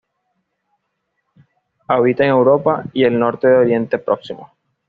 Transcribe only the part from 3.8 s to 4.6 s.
Próximo.